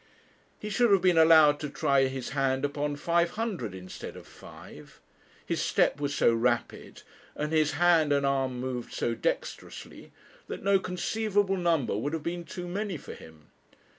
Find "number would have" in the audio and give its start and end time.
11.55-12.23